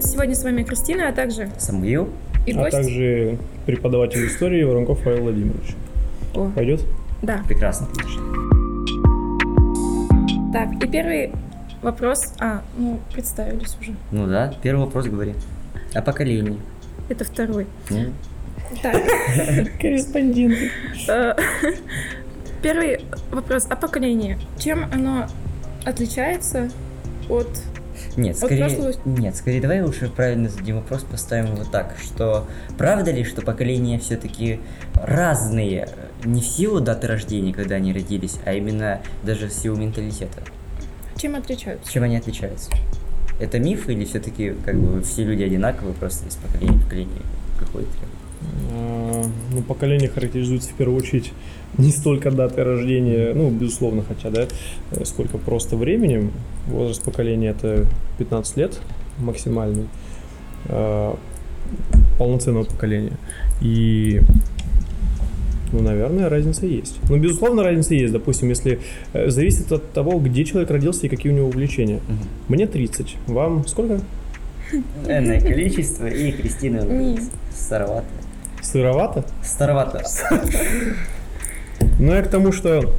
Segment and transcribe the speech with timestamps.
[0.00, 0.12] Привет!
[0.14, 2.08] Сегодня с вами Кристина, а также Самуил.
[2.46, 2.70] и а гость.
[2.72, 5.74] также преподаватель истории Воронков Павел Владимирович.
[6.34, 6.82] О, Пойдет?
[7.20, 7.42] да.
[7.46, 7.86] Прекрасно.
[10.54, 11.32] Так, и первый
[11.82, 12.32] вопрос.
[12.40, 13.92] А, ну, представились уже.
[14.10, 15.34] Ну да, первый вопрос говори.
[15.94, 16.58] О поколении.
[17.10, 17.66] Это второй.
[17.90, 18.06] Ну,
[18.82, 18.94] Так,
[19.80, 20.56] Корреспондент.
[21.08, 21.34] э,
[22.62, 24.38] первый вопрос о поколении.
[24.58, 25.26] Чем оно
[25.84, 26.70] отличается
[27.28, 27.48] от...
[28.16, 32.46] Нет, скорее, прошлого- нет, скорее давай лучше правильно зададим вопрос, поставим его так, что
[32.76, 34.60] правда ли, что поколения все-таки
[34.94, 35.88] разные,
[36.24, 40.42] не в силу даты рождения, когда они родились, а именно даже в силу менталитета?
[41.16, 41.90] Чем отличаются?
[41.92, 42.70] Чем они отличаются?
[43.38, 47.22] Это миф или все-таки как бы все люди одинаковые, просто из поколения в поколение
[47.58, 47.90] какой-то?
[48.72, 51.32] А, Ну, поколение характеризуется в первую очередь
[51.78, 54.46] не столько датой рождения, ну, безусловно, хотя, да,
[54.90, 56.32] э, сколько просто временем.
[56.66, 57.86] Возраст поколения это
[58.18, 58.80] 15 лет
[59.18, 59.86] максимальный
[60.66, 61.16] а,
[62.18, 63.12] полноценного поколения.
[63.60, 64.20] И
[65.72, 66.98] ну, наверное, разница есть.
[67.08, 68.12] Ну, безусловно, разница есть.
[68.12, 68.80] Допустим, если
[69.12, 72.00] э, зависит от того, где человек родился и какие у него увлечения.
[72.08, 72.18] Мгм.
[72.48, 73.16] Мне 30.
[73.28, 74.00] Вам сколько?
[75.06, 77.18] Энное количество, и Кристина Не.
[78.70, 79.24] Старовато.
[79.44, 80.00] Сыровато?
[80.04, 80.58] Старовато.
[81.98, 82.94] Ну, я к тому, что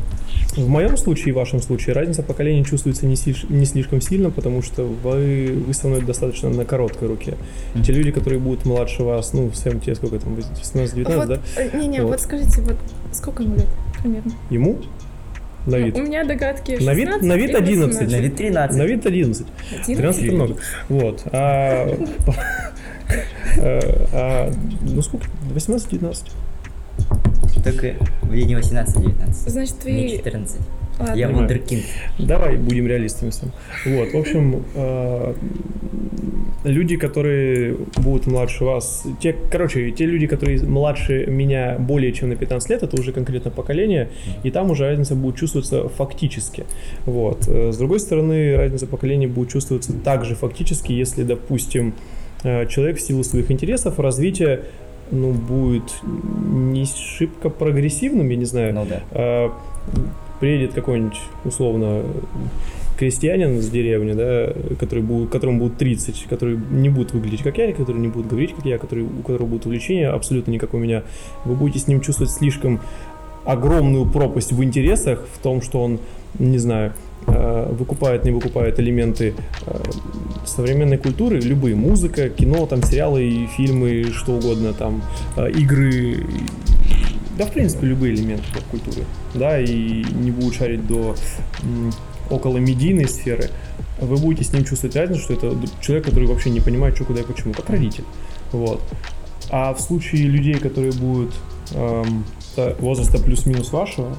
[0.58, 4.30] в моем случае и в вашем случае разница поколений чувствуется не, сильш- не слишком сильно,
[4.32, 7.36] потому что вы, вы со мной достаточно на короткой руке.
[7.74, 7.84] Мгм.
[7.84, 11.40] Те люди, которые будут младше вас, ну, в своем те, сколько там, 18-19, вот, да?
[11.56, 12.10] э, Не-не, вот.
[12.12, 12.22] Вот.
[12.22, 12.76] скажите, вот
[13.14, 13.68] сколько ему лет
[14.02, 14.32] примерно?
[14.50, 14.78] Ему?
[15.68, 15.96] На Ну, вид.
[15.98, 17.88] у меня догадки На вид- 16 на вид и 11.
[18.02, 18.12] 18.
[18.12, 18.78] На вид 13.
[18.78, 19.48] На вид 11.
[19.72, 19.96] 11?
[19.98, 20.56] 13 это много.
[20.90, 21.24] Вот.
[21.32, 21.88] А,
[23.58, 24.52] а,
[24.82, 25.28] ну, сколько?
[25.54, 26.32] 18-19.
[27.64, 29.36] Только мне не 18, а 19.
[29.52, 30.18] Значит, Мне твои...
[30.18, 30.60] 14.
[31.00, 31.16] Ладно.
[31.16, 31.84] Я вундеркинд.
[32.20, 33.52] Давай будем реалистами сам.
[33.86, 35.34] Вот, в общем, э,
[36.64, 42.36] люди, которые будут младше вас, те, короче, те люди, которые младше меня более чем на
[42.36, 44.10] 15 лет, это уже конкретно поколение,
[44.44, 46.66] и там уже разница будет чувствоваться фактически.
[47.06, 47.48] Вот.
[47.48, 53.02] Э, С другой стороны, разница поколений будет чувствоваться также фактически, если, допустим, э, человек в
[53.02, 54.66] силу своих интересов, развития,
[55.12, 59.02] ну, будет не шибко прогрессивным, я не знаю, Ну да.
[59.12, 59.52] а,
[60.40, 62.04] приедет какой-нибудь, условно,
[62.98, 67.74] крестьянин с деревни, да, который будет, которому будет 30, который не будет выглядеть как я,
[67.74, 70.78] который не будет говорить как я, который, у которого будет увлечение абсолютно не как у
[70.78, 71.04] меня,
[71.44, 72.80] вы будете с ним чувствовать слишком
[73.44, 76.00] огромную пропасть в интересах, в том, что он,
[76.38, 76.94] не знаю, э,
[77.28, 79.34] выкупает, не выкупает элементы
[79.66, 79.82] э,
[80.46, 85.02] современной культуры, любые, музыка, кино, там, сериалы, фильмы, что угодно, там,
[85.38, 86.26] э, игры,
[87.38, 91.16] да, в принципе, любые элементы поп-культуры, да, и не будут шарить до
[92.30, 93.50] около медийной сферы,
[94.00, 97.22] вы будете с ним чувствовать разницу, что это человек, который вообще не понимает, что, куда
[97.22, 98.04] и почему, как родитель,
[98.52, 98.82] вот.
[99.50, 101.34] А в случае людей, которые будут
[101.74, 102.24] эм,
[102.56, 104.16] та- возраста плюс-минус вашего,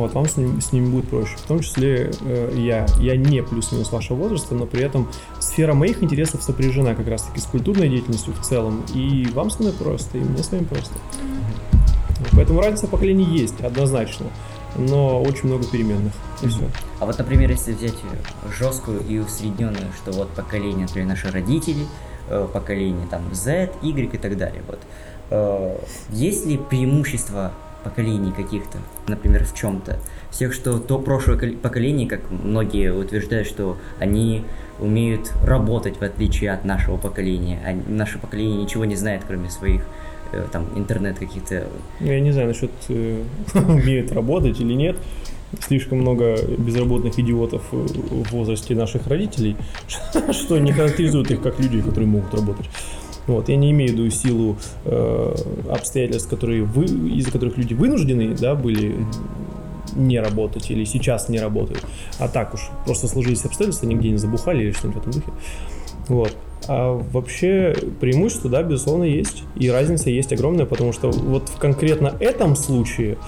[0.00, 1.36] вот, вам с, ним, с ними будет проще.
[1.36, 2.86] В том числе э, я.
[2.98, 5.08] Я не плюс-минус вашего возраста, но при этом
[5.40, 8.84] сфера моих интересов сопряжена как раз-таки с культурной деятельностью в целом.
[8.94, 10.94] И вам с мной просто, и мне с вами просто.
[12.32, 14.26] Поэтому разница поколений есть, однозначно.
[14.76, 16.12] Но очень много переменных.
[16.42, 16.62] И все.
[16.98, 17.94] А вот, например, если взять
[18.58, 21.84] жесткую и усредненную, что вот поколение, например, наши родители,
[22.28, 24.78] э, поколение там Z, Y и так далее, вот.
[25.30, 25.76] э,
[26.10, 29.98] Есть ли преимущество поколений каких-то, например, в чем-то?
[30.30, 34.44] Всех, что то прошлое кол- поколение, как многие утверждают, что они
[34.78, 39.82] умеют работать в отличие от нашего поколения, а наше поколение ничего не знает, кроме своих
[40.32, 41.66] э, там интернет каких-то
[42.00, 43.22] Я не знаю насчет э,
[43.54, 44.96] умеют работать или нет.
[45.60, 49.56] Слишком много безработных идиотов э, в возрасте наших родителей,
[50.32, 52.66] что не характеризует их как людей, которые могут работать.
[53.26, 55.34] Вот, я не имею в виду силу э,
[55.70, 59.06] обстоятельств, которые вы, из-за которых люди вынуждены, да, были
[59.94, 61.84] не работать или сейчас не работают.
[62.18, 65.32] А так уж просто сложились обстоятельства, нигде не забухали или что-нибудь в этом духе.
[66.08, 66.36] Вот.
[66.68, 69.42] А вообще преимущество, да, безусловно, есть.
[69.56, 73.18] И разница есть огромная, потому что вот в конкретно этом случае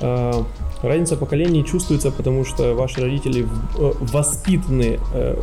[0.00, 0.32] э,
[0.82, 3.46] разница поколений чувствуется, потому что ваши родители
[3.78, 5.40] э, воспитаны, э,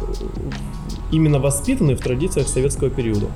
[1.12, 3.28] именно воспитаны в традициях советского периода.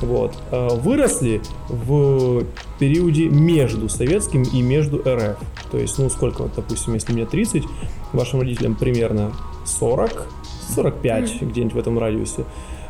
[0.00, 0.34] Вот.
[0.50, 2.44] А Выросли в
[2.78, 5.38] периоде между советским и между РФ.
[5.70, 7.64] То есть, ну, сколько, вот, допустим, если мне 30,
[8.12, 9.32] вашим родителям примерно
[9.64, 10.26] 40,
[10.74, 12.44] 45, где-нибудь в этом радиусе,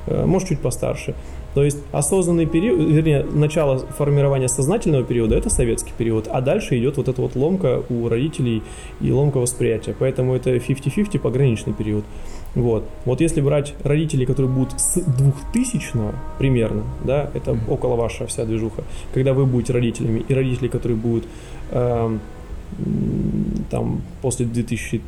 [0.06, 1.14] Э, может, чуть постарше.
[1.54, 6.96] То есть осознанный период, вернее, начало формирования сознательного периода– это советский период, а дальше идет
[6.96, 8.62] вот эта вот ломка у родителей
[9.00, 9.94] и ломка восприятия.
[9.98, 12.04] Поэтому это 50-50 пограничный период.
[12.54, 12.84] Вот.
[13.04, 17.70] Вот если брать родителей, которые будут с 2000 примерно, да, это mm-hmm.
[17.70, 21.24] около ваша вся движуха, когда вы будете родителями, и родители, которые будут
[21.70, 22.18] э,
[23.70, 25.00] там после 2000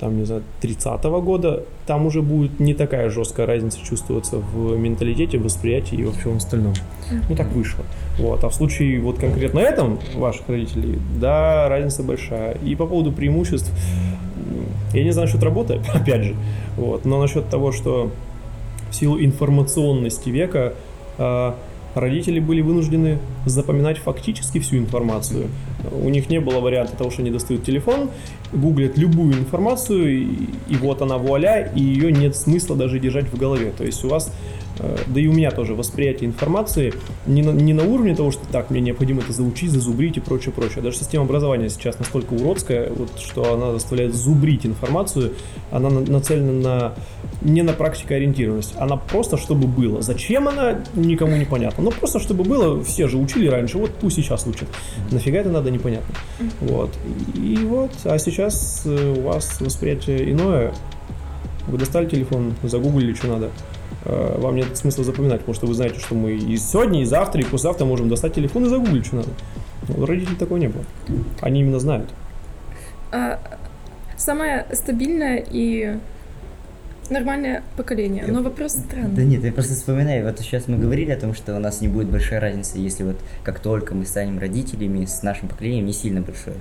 [0.00, 4.76] там, не знаю, 30 -го года, там уже будет не такая жесткая разница чувствоваться в
[4.76, 6.74] менталитете, восприятии и во всем остальном.
[7.28, 7.84] Ну, так вышло.
[8.18, 8.44] Вот.
[8.44, 12.56] А в случае вот конкретно этом ваших родителей, да, разница большая.
[12.64, 13.70] И по поводу преимуществ,
[14.92, 16.34] я не знаю насчет работы, опять же,
[16.76, 18.10] вот, но насчет того, что
[18.90, 20.72] в силу информационности века
[21.18, 21.56] а,
[21.96, 25.48] родители были вынуждены запоминать фактически всю информацию.
[25.90, 28.10] У них не было варианта того, что они достают телефон,
[28.52, 30.26] гуглят любую информацию, и,
[30.68, 33.72] и вот она вуаля, и ее нет смысла даже держать в голове.
[33.76, 34.32] То есть у вас
[34.78, 36.94] да и у меня тоже восприятие информации
[37.26, 40.52] не на, не на уровне того, что так, мне необходимо это заучить, зазубрить и прочее,
[40.52, 40.82] прочее.
[40.82, 45.32] Даже система образования сейчас настолько уродская, вот, что она заставляет зубрить информацию,
[45.70, 46.94] она на, нацелена на
[47.42, 50.02] не на практикоориентированность, она просто чтобы было.
[50.02, 51.84] Зачем она, никому не понятно.
[51.84, 54.68] Но просто чтобы было, все же учили раньше, вот пусть сейчас учат.
[55.10, 56.14] Нафига это надо, непонятно.
[56.60, 56.90] Вот.
[57.34, 60.72] И вот, а сейчас э, у вас восприятие иное.
[61.66, 63.50] Вы достали телефон, загуглили, что надо.
[64.08, 67.40] Э, вам нет смысла запоминать, потому что вы знаете, что мы и сегодня, и завтра,
[67.40, 69.28] и послезавтра можем достать телефон и загуглить, что надо.
[69.88, 70.84] У родителей такого не было.
[71.40, 72.08] Они именно знают.
[73.12, 73.40] А,
[74.16, 75.98] самое стабильное и
[77.10, 78.24] нормальное поколение.
[78.28, 79.14] Но вопрос странный.
[79.14, 81.88] Да нет, я просто вспоминаю, вот сейчас мы говорили о том, что у нас не
[81.88, 86.20] будет большой разницы, если вот как только мы станем родителями, с нашим поколением не сильно
[86.20, 86.56] большое.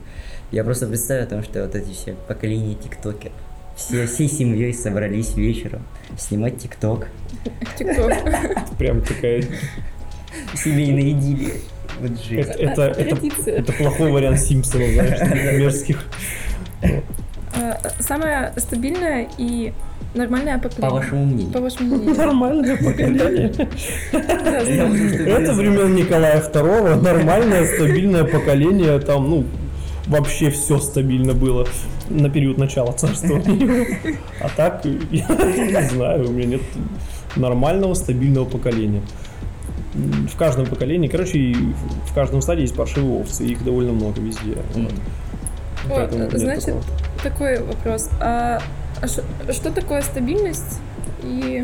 [0.52, 3.34] Я просто представляю о том, что вот эти все поколения тиктокеров,
[3.76, 5.84] все, всей семьей собрались вечером
[6.18, 7.08] снимать ТикТок.
[7.78, 8.14] ТикТок.
[8.78, 9.44] Прям такая
[10.54, 11.54] семейная идиллия.
[12.00, 15.20] Вот это, это, это, это плохой вариант Симпсонов, знаешь,
[15.60, 16.04] мерзких.
[17.56, 19.72] А, самое стабильное и
[20.14, 20.90] нормальное поколение.
[20.90, 21.54] По вашему мнению.
[21.54, 22.16] По вашему мнению.
[22.16, 23.54] Нормальное поколение.
[24.12, 29.46] Это времен Николая II, нормальное, стабильное поколение, там, ну,
[30.08, 31.66] вообще все стабильно было
[32.10, 33.88] на период начала царствования.
[34.42, 36.62] А так, я не знаю, у меня нет
[37.36, 39.02] нормального, стабильного поколения.
[39.94, 41.56] В каждом поколении, короче,
[42.06, 44.58] в каждом стадии есть паршивые овцы, их довольно много везде.
[44.74, 44.92] Вот.
[45.86, 46.84] Вот, значит, такого.
[47.24, 48.10] такой вопрос.
[48.20, 48.60] А,
[49.02, 50.80] а что такое стабильность
[51.24, 51.64] и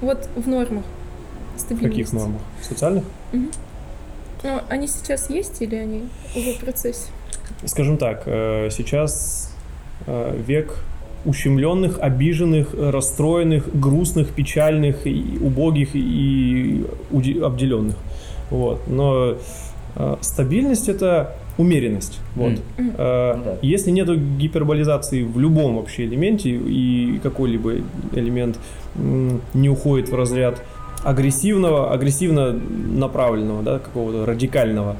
[0.00, 0.84] вот в нормах?
[1.56, 1.94] Стабильность.
[1.94, 2.40] В каких нормах?
[2.62, 3.04] Социальных?
[3.32, 3.46] Угу.
[4.44, 7.08] Ну, они сейчас есть или они уже в процессе?
[7.64, 9.53] Скажем так, э, сейчас
[10.06, 10.76] век
[11.24, 16.84] ущемленных, обиженных, расстроенных, грустных, печальных, и убогих и
[17.42, 17.96] обделенных.
[18.50, 18.86] Вот.
[18.86, 19.36] Но
[19.96, 22.20] э, стабильность это умеренность.
[22.34, 22.52] Вот.
[22.76, 22.94] Mm.
[22.98, 27.76] Э, если нет гиперболизации в любом вообще элементе и какой-либо
[28.12, 28.58] элемент
[28.94, 30.62] не уходит в разряд
[31.02, 34.96] агрессивного, агрессивно направленного, да, какого-то радикального,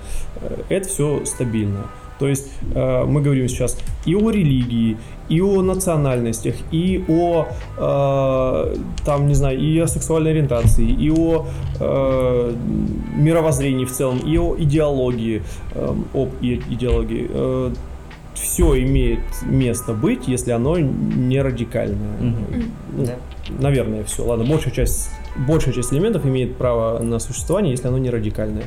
[0.69, 1.87] это все стабильно.
[2.19, 4.97] То есть э, мы говорим сейчас и о религии,
[5.29, 7.47] и о национальностях, и о,
[7.79, 11.47] э, там, не знаю, и о сексуальной ориентации, и о
[11.81, 12.55] э,
[13.17, 15.43] мировоззрении в целом, и о идеологии,
[15.73, 17.27] э, об идеологии.
[17.31, 17.71] Э,
[18.35, 22.19] все имеет место быть, если оно не радикальное.
[22.21, 22.65] Mm-hmm.
[22.97, 23.15] Ну, да.
[23.61, 24.25] Наверное, все.
[24.25, 25.09] Ладно, большая часть,
[25.47, 28.65] большая часть элементов имеет право на существование, если оно не радикальное.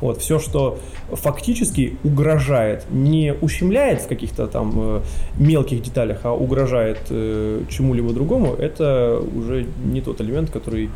[0.00, 0.78] Вот, все, что
[1.10, 5.00] фактически угрожает, не ущемляет в каких-то там э,
[5.38, 10.90] мелких деталях, а угрожает э, чему-либо другому, это уже не тот элемент, который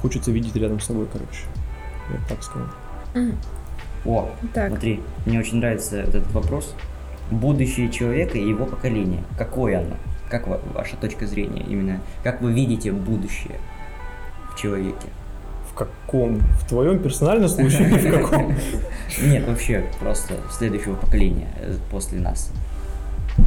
[0.00, 1.42] хочется видеть рядом с собой, короче.
[2.10, 2.66] Я так скажу.
[4.04, 4.70] О, так.
[4.70, 6.74] смотри, мне очень нравится этот вопрос.
[7.30, 9.22] Будущее человека и его поколение.
[9.38, 9.96] Какое оно?
[10.28, 12.00] Как ваша точка зрения именно?
[12.22, 13.58] Как вы видите будущее
[14.52, 15.08] в человеке?
[15.84, 16.38] В каком?
[16.38, 18.54] В твоем персональном случае или в каком?
[19.22, 22.50] Нет, вообще, просто следующего поколения э, после нас.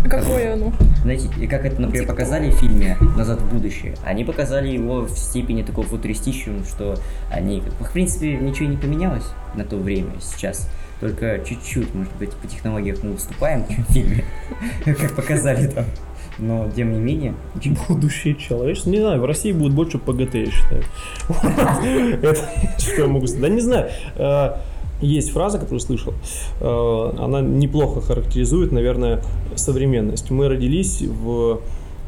[0.10, 0.74] Какое оно?
[1.04, 5.12] Знаете, и как это, например, показали в фильме «Назад в будущее», они показали его в
[5.12, 6.96] степени такого футуристичного, что
[7.32, 9.26] они, в принципе, ничего не поменялось
[9.56, 10.70] на то время сейчас.
[11.00, 14.24] Только чуть-чуть, может быть, по технологиях мы уступаем в фильме,
[14.86, 15.86] как показали там
[16.38, 17.34] но тем не менее...
[17.88, 18.90] Будущее человечество.
[18.90, 20.84] Не знаю, в России будет больше ПГТ, я считаю.
[22.78, 23.42] Что я могу сказать?
[23.42, 23.90] Да не знаю.
[24.16, 24.56] Э,
[25.02, 26.14] есть фраза, которую слышал,
[26.62, 29.22] э, она неплохо характеризует, наверное,
[29.56, 30.32] современность.
[30.32, 31.62] Мы родились в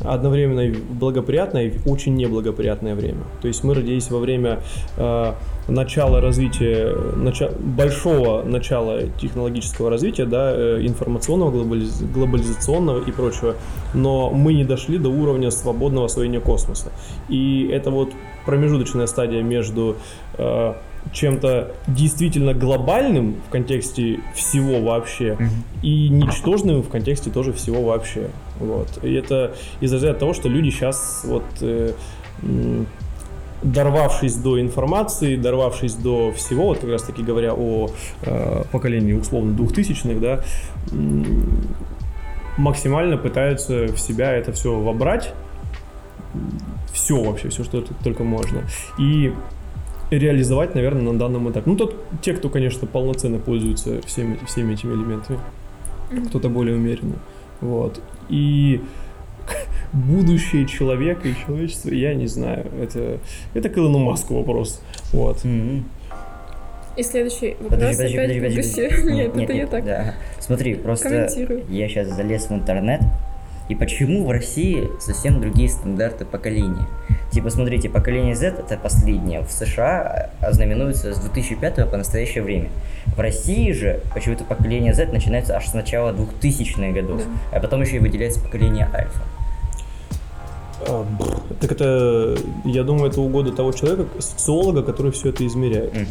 [0.04, 3.24] одновременно благоприятное и очень неблагоприятное время.
[3.42, 4.60] То есть мы родились во время
[4.98, 5.34] э,
[5.68, 13.56] начала развития, нача, большого начала технологического развития, да, э, информационного, глобализ, глобализационного и прочего,
[13.94, 16.92] но мы не дошли до уровня свободного освоения космоса.
[17.30, 18.12] И это вот
[18.46, 19.98] промежуточная стадия между
[20.38, 20.74] э,
[21.12, 25.82] чем-то действительно глобальным в контексте всего вообще mm-hmm.
[25.84, 28.28] и ничтожным в контексте тоже всего вообще.
[28.60, 28.88] Вот.
[29.04, 31.94] И это из-за того, что люди сейчас вот э,
[33.64, 37.90] дорвавшись до информации, дорвавшись до всего, вот как раз таки говоря о
[38.24, 40.44] э, поколении условно двухтысячных, да,
[42.58, 45.34] максимально пытаются в себя это все вобрать,
[46.94, 48.64] все вообще, все, что только можно.
[49.00, 49.34] И
[50.10, 51.70] реализовать, наверное, на данном этапе.
[51.70, 55.40] Ну, тот, те, кто, конечно, полноценно пользуются всеми, всеми этими элементами.
[56.30, 57.16] Кто-то более умеренно.
[57.60, 58.00] Вот.
[58.30, 58.82] И
[59.94, 62.68] будущее человека и человечества, я не знаю.
[62.82, 63.20] Это,
[63.54, 64.82] это к Илону Маску вопрос.
[65.12, 65.44] Вот.
[65.44, 65.84] Mm-hmm.
[66.98, 69.12] И следующий вопрос подожди, подожди, опять подожди, подожди.
[69.12, 70.16] Нет, нет, это нет, я так да.
[70.40, 71.30] Смотри, просто
[71.70, 73.02] я сейчас залез в интернет,
[73.70, 76.88] и почему в России совсем другие стандарты поколения?
[77.38, 82.70] Типа, смотрите, поколение Z это последнее в США ознаменуется с 2005 по настоящее время.
[83.16, 87.58] В России же почему-то поколение Z начинается аж с начала 2000-х годов, да.
[87.58, 89.22] а потом еще и выделяется поколение Альфа.
[90.88, 91.06] А,
[91.62, 95.94] так это, я думаю, это угода того человека, социолога, который все это измеряет.
[95.94, 96.06] Угу.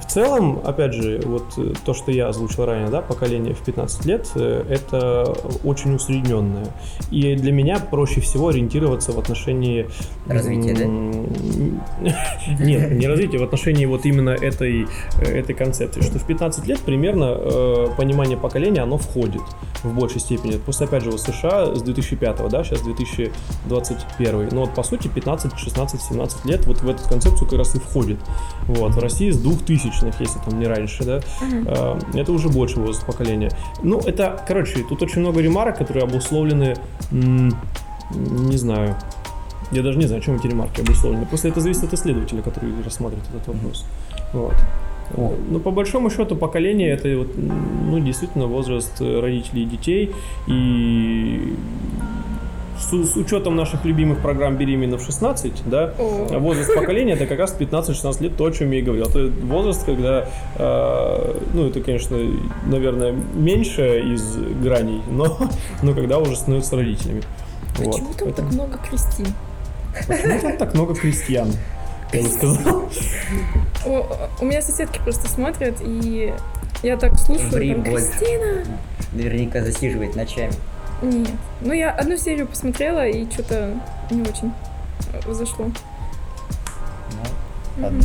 [0.00, 4.04] В целом, опять же, вот э, то, что я озвучил ранее, да, поколение в 15
[4.04, 5.34] лет, э, это
[5.64, 6.66] очень усредненное.
[7.10, 9.88] И для меня проще всего ориентироваться в отношении...
[10.26, 10.84] Развития, да?
[12.64, 14.86] Нет, не развития, в отношении вот именно этой,
[15.20, 19.42] э, этой концепции, что в 15 лет примерно понимание поколения, оно входит
[19.82, 20.58] в большей степени.
[20.58, 24.48] Просто, опять же, в США с 2005, да, сейчас 2021.
[24.52, 27.78] Но вот, по сути, 15, 16, 17 лет вот в эту концепцию как раз и
[27.78, 28.18] входит.
[28.66, 32.80] Вот, в России с 2000 тысячных, если там не раньше, да, uh это уже больше
[32.80, 33.50] возраст поколения.
[33.82, 36.74] Ну, это, короче, тут очень много ремарок, которые обусловлены,
[37.10, 38.96] не знаю,
[39.72, 41.26] я даже не знаю, о чем эти ремарки обусловлены.
[41.26, 43.84] Просто это зависит от исследователя, который рассматривает этот вопрос.
[44.32, 44.54] Вот.
[45.16, 45.34] О.
[45.50, 50.14] Ну, по большому счету, поколение это вот, ну, действительно возраст родителей и детей.
[50.46, 51.54] И
[52.80, 56.38] с, с учетом наших любимых программ беременна в 16, да, О.
[56.38, 59.06] возраст поколения это как раз 15-16 лет, то, о чем я и говорил.
[59.06, 62.18] Это возраст, когда, э, ну, это, конечно,
[62.66, 65.38] наверное, меньше из граней, но,
[65.82, 67.22] но когда уже становятся родителями.
[67.76, 68.16] Почему вот.
[68.16, 68.34] там Поэтому...
[68.34, 69.26] так много крестин?
[70.06, 71.48] Почему там так много крестьян?
[72.12, 72.88] Я бы сказал.
[74.40, 76.32] У, меня соседки просто смотрят, и
[76.82, 78.64] я так слушаю, там, Кристина!
[79.12, 80.52] Наверняка засиживает ночами.
[81.02, 81.30] Нет.
[81.60, 83.78] Ну, я одну серию посмотрела, и что-то
[84.10, 84.52] не очень
[85.28, 85.66] зашло.
[87.76, 88.02] Ну, ладно.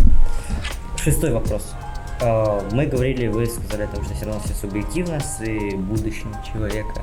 [0.98, 1.74] Шестой вопрос.
[2.22, 5.40] А, мы говорили, вы сказали о том, что все равно все субъективно с
[5.76, 7.02] будущим человека.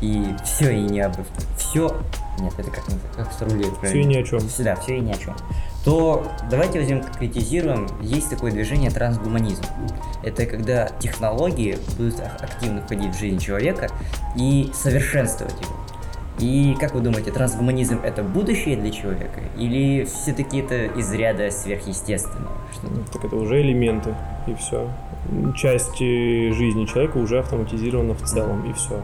[0.00, 1.14] И все и не об...
[1.56, 1.96] Все...
[2.38, 2.84] Нет, это как,
[3.16, 4.40] как сформулировать Все и ни о чем.
[4.58, 5.34] Да, все и ни о чем
[5.84, 7.86] то давайте возьмем, конкретизируем.
[8.00, 9.62] Есть такое движение трансгуманизм.
[10.22, 13.88] Это когда технологии будут активно входить в жизнь человека
[14.36, 15.74] и совершенствовать его.
[16.40, 19.40] И как вы думаете, трансгуманизм это будущее для человека?
[19.56, 22.56] Или все-таки это из ряда сверхъестественного?
[22.82, 23.12] -то?
[23.12, 24.14] Так это уже элементы,
[24.48, 24.90] и все.
[25.54, 29.02] Часть жизни человека уже автоматизирована в целом, и все.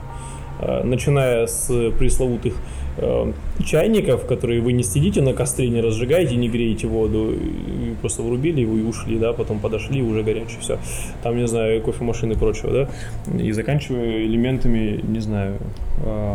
[0.59, 2.55] А, начиная с пресловутых
[2.99, 3.33] э,
[3.65, 8.61] чайников, которые вы не сидите на костре, не разжигаете, не греете воду, и просто врубили
[8.61, 10.79] его и ушли, да, потом подошли, уже горячий, все.
[11.23, 15.57] Там, не знаю, кофемашины и прочего, да, и заканчивая элементами, не знаю,
[16.05, 16.35] э,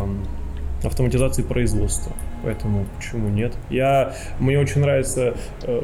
[0.84, 2.12] автоматизации производства.
[2.46, 3.54] Поэтому почему нет?
[3.70, 5.34] Я, мне очень нравится
[5.64, 5.82] э,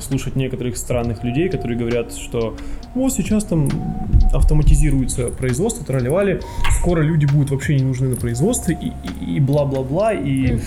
[0.00, 2.56] слушать некоторых странных людей, которые говорят, что
[2.96, 3.68] вот сейчас там
[4.32, 6.40] автоматизируется производство, тролливали,
[6.80, 10.58] скоро люди будут вообще не нужны на производстве и, и, бла-бла-бла, и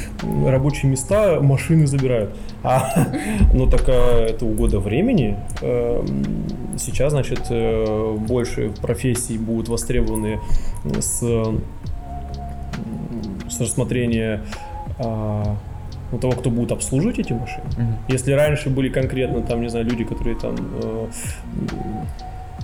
[0.48, 2.34] рабочие места машины забирают.
[2.64, 3.10] А,
[3.54, 5.38] ну так а, это угода времени.
[5.62, 6.06] Э,
[6.78, 10.40] сейчас, значит, э, больше профессий будут востребованы
[11.02, 11.22] с,
[13.50, 14.42] с рассмотрения
[15.00, 15.56] а,
[16.12, 17.66] у того, кто будет обслуживать эти машины.
[17.78, 17.96] Mm-hmm.
[18.10, 21.08] Если раньше были конкретно там, не знаю, люди, которые там э,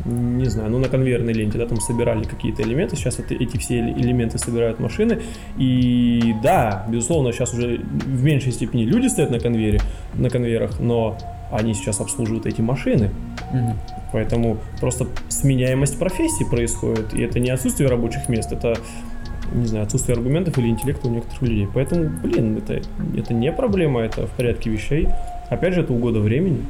[0.06, 3.80] не знаю, ну на конвейерной ленте, да, там собирали какие-то элементы, сейчас это, эти все
[3.80, 5.22] элементы собирают машины,
[5.58, 9.82] и да, безусловно, сейчас уже в меньшей степени люди стоят на конвейере,
[10.14, 11.18] на конвейерах, но
[11.52, 13.12] они сейчас обслуживают эти машины,
[13.52, 13.74] угу.
[14.12, 18.78] поэтому просто сменяемость профессии происходит, и это не отсутствие рабочих мест, это
[19.54, 21.68] не знаю, отсутствие аргументов или интеллекта у некоторых людей.
[21.74, 22.82] Поэтому, блин, это,
[23.18, 25.08] это не проблема, это в порядке вещей.
[25.50, 26.66] Опять же, это угода времени.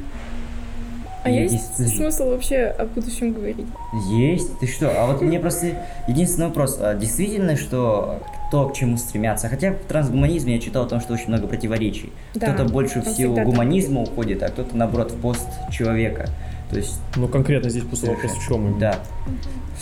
[1.22, 3.66] А есть, есть смысл вообще о будущем говорить?
[4.10, 4.58] Есть.
[4.58, 4.90] Ты что?
[4.90, 5.74] А вот мне просто
[6.08, 6.78] единственный вопрос.
[6.80, 9.48] А действительно, что то, к чему стремятся.
[9.48, 12.10] Хотя в трансгуманизме я читал о том, что очень много противоречий.
[12.34, 14.12] Да, кто-то больше в силу гуманизма так.
[14.12, 16.28] уходит, а кто-то, наоборот, в пост человека.
[16.70, 17.00] То есть...
[17.16, 18.78] Ну, конкретно здесь просто вопрос в чем?
[18.78, 18.98] Да.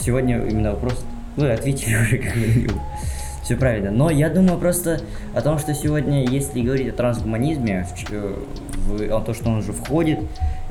[0.01, 1.05] Сегодня именно вопрос...
[1.39, 2.81] Вы ответили уже, как говорил.
[3.45, 3.93] Все правильно.
[3.93, 5.01] Но я думаю просто
[5.35, 8.35] о том, что сегодня, если говорить о трансгуманизме, в, э,
[8.77, 10.19] в, о том, что он уже входит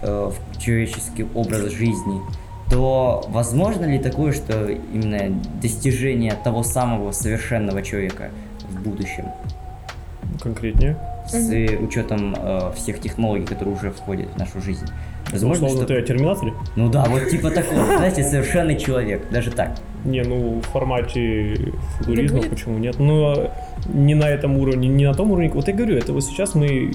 [0.02, 2.20] э, в человеческий образ жизни,
[2.70, 8.30] то возможно ли такое, что именно достижение того самого совершенного человека
[8.70, 9.26] в будущем?
[10.44, 10.98] Конкретнее?
[11.28, 11.50] С
[11.82, 14.86] учетом э, всех технологий, которые уже входят в нашу жизнь.
[15.32, 15.94] Возможно, Условно, что...
[15.94, 16.54] ты о Терминаторе?
[16.76, 19.78] Ну да, вот типа такого, знаете, совершенный человек, даже так.
[20.08, 22.98] Не, ну в формате футуризма почему нет?
[22.98, 23.54] Ну, а
[23.94, 25.52] не на этом уровне, не на том уровне.
[25.54, 26.92] Вот я говорю, это вот сейчас мы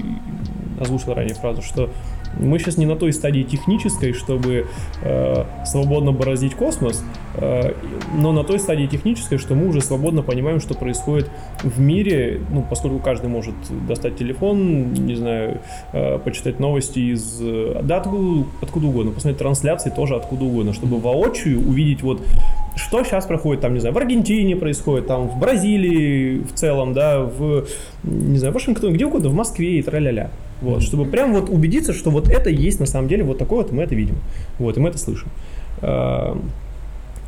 [0.81, 1.91] озвучил ранее фразу, что
[2.39, 4.67] мы сейчас не на той стадии технической, чтобы
[5.03, 7.05] э, свободно бороздить космос,
[7.35, 7.75] э,
[8.17, 11.31] но на той стадии технической, что мы уже свободно понимаем, что происходит
[11.63, 13.55] в мире, ну, поскольку каждый может
[13.87, 15.61] достать телефон, не знаю,
[15.93, 17.39] э, почитать новости из...
[17.83, 22.23] Да, откуда, откуда угодно, посмотреть трансляции тоже откуда угодно, чтобы воочию увидеть вот
[22.77, 27.21] что сейчас проходит там, не знаю, в Аргентине происходит, там, в Бразилии в целом, да,
[27.21, 27.67] в,
[28.03, 30.31] не знаю, в Вашингтоне, где угодно, в Москве и тра-ля-ля.
[30.61, 33.73] Вот, чтобы прям вот убедиться, что вот это есть на самом деле вот такое вот,
[33.73, 34.17] мы это видим.
[34.59, 35.29] Вот, и мы это слышим.
[35.81, 36.39] А,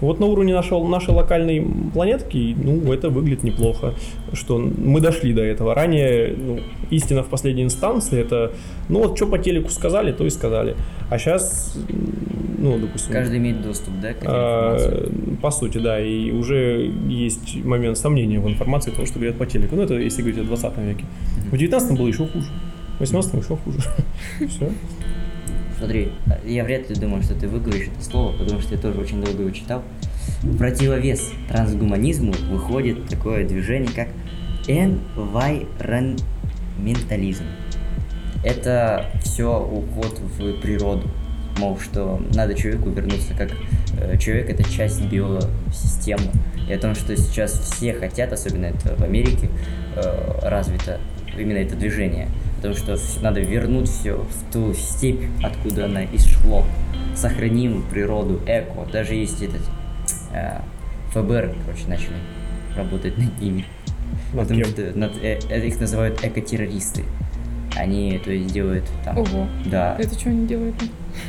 [0.01, 3.95] вот на уровне нашего, нашей локальной планетки, ну, это выглядит неплохо,
[4.33, 5.75] что мы дошли до этого.
[5.75, 6.61] Ранее ну,
[6.91, 8.53] истина в последней инстанции, это,
[8.89, 10.77] ну, вот что по телеку сказали, то и сказали.
[11.11, 11.77] А сейчас,
[12.65, 13.13] ну, допустим...
[13.13, 15.11] Каждый имеет доступ, да, к а,
[15.43, 19.77] По сути, да, и уже есть момент сомнения в информации того, что говорят по телеку.
[19.77, 21.05] Ну, это если говорить о 20 веке.
[21.53, 22.49] В 19 было еще хуже.
[22.97, 23.81] В 18 еще хуже.
[24.49, 24.73] Все.
[25.77, 26.13] Смотри,
[26.47, 29.43] я вряд ли думаю, что ты выговоришь это слово, потому что я тоже очень долго
[29.43, 29.83] его читал.
[30.43, 34.09] В противовес трансгуманизму выходит такое движение, как
[34.67, 37.45] environmentalism.
[38.43, 41.11] Это все уход в природу.
[41.59, 43.51] Мол, что надо человеку вернуться как
[43.99, 46.33] э, человек это часть биосистемы.
[46.69, 49.49] И о том, что сейчас все хотят, особенно это в Америке
[49.97, 50.99] э, развито
[51.37, 52.29] именно это движение
[52.65, 56.65] потому что надо вернуть все в ту степь, откуда она исшло.
[57.15, 58.91] Сохраним природу, эко.
[58.91, 59.61] Даже есть этот
[60.33, 60.61] э,
[61.13, 62.17] ФБР, короче, начали
[62.75, 63.67] работать над ними.
[64.33, 64.73] Над потому кем?
[64.73, 67.05] что над, э, их называют экотеррористы.
[67.77, 69.19] Они, то есть, делают там...
[69.19, 69.49] Ого.
[69.67, 69.97] Да.
[69.99, 70.77] Это что они делают?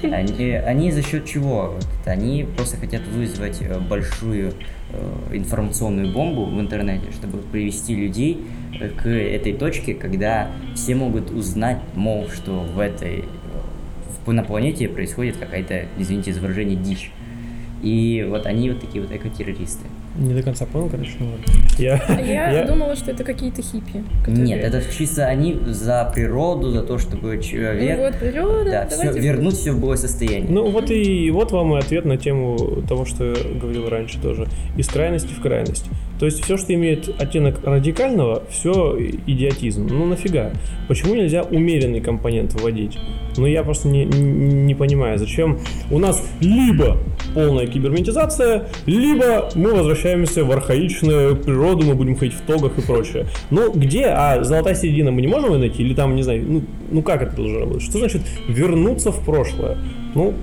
[0.03, 1.73] Они, они за счет чего?
[1.75, 4.53] Вот, они просто хотят вызвать э, большую
[4.91, 8.45] э, информационную бомбу в интернете, чтобы привести людей
[8.79, 13.25] э, к этой точке, когда все могут узнать, мол, что в этой
[14.25, 17.11] в, на планете происходит какая-то, извините за выражение, дичь.
[17.81, 19.85] И вот они вот такие вот экотеррористы.
[20.17, 21.27] Не до конца понял, короче, ну
[21.77, 24.03] Я, а я, я думала, что это какие-то хиппи.
[24.21, 24.45] Которые...
[24.45, 27.97] Нет, это чисто они за природу, за то, чтобы человек...
[27.97, 30.49] Ну вот природа, да, все, вернуть все в былое состояние.
[30.49, 34.47] Ну вот и вот вам и ответ на тему того, что я говорил раньше тоже.
[34.77, 35.85] Из крайности в крайность.
[36.19, 38.97] То есть все, что имеет оттенок радикального, все
[39.27, 39.87] идиотизм.
[39.87, 40.51] Ну нафига?
[40.87, 42.97] Почему нельзя умеренный компонент вводить?
[43.37, 45.59] Ну я просто не, не понимаю, зачем
[45.91, 46.97] у нас либо
[47.33, 53.27] полная кибернетизация, либо мы возвращаемся в архаичную природу, мы будем ходить в тогах и прочее.
[53.49, 54.05] Ну где?
[54.05, 55.83] А золотая середина мы не можем ее найти?
[55.83, 57.83] Или там, не знаю, ну, ну как это должно работать?
[57.83, 59.77] Что значит вернуться в прошлое?
[60.13, 60.33] Ну,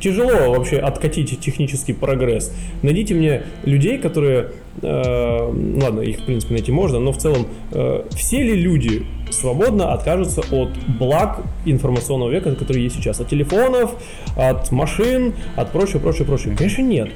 [0.00, 2.52] тяжело вообще откатить технический прогресс.
[2.82, 4.50] Найдите мне людей, которые,
[4.82, 9.92] э, ладно, их в принципе найти можно, но в целом э, все ли люди свободно
[9.92, 13.94] откажутся от благ информационного века, который есть сейчас, от телефонов,
[14.36, 16.54] от машин, от прочего, прочего, прочего?
[16.54, 17.10] Конечно, нет.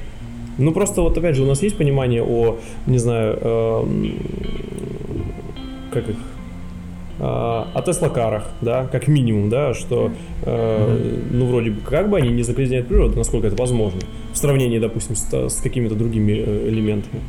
[0.57, 3.83] Ну просто вот опять же у нас есть понимание о, не знаю, э,
[5.93, 6.17] как их
[7.23, 10.11] о Теслакарах, да, как минимум, да, что,
[10.43, 14.01] э, ну, вроде бы, как бы они не загрязняют природу, насколько это возможно,
[14.33, 17.21] в сравнении, допустим, с, с какими-то другими э, элементами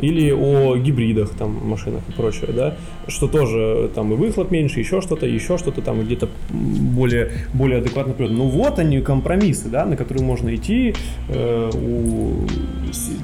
[0.00, 2.74] или о гибридах, там, машинах и прочее, да,
[3.08, 8.14] что тоже там и выхлоп меньше, еще что-то, еще что-то там, где-то более, более адекватно
[8.14, 8.34] природа.
[8.34, 10.94] Ну вот они компромиссы, да, на которые можно идти
[11.28, 12.46] э, у